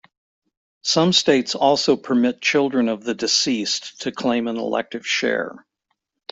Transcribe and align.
Some 0.81 1.13
states 1.13 1.53
also 1.53 1.95
permit 1.95 2.41
children 2.41 2.89
of 2.89 3.03
the 3.03 3.13
deceased 3.13 4.01
to 4.01 4.11
claim 4.11 4.47
an 4.47 4.57
elective 4.57 5.05
share. 5.05 5.63